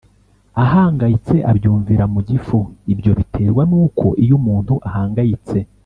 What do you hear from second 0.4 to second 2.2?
ahangayitse abyumvira mu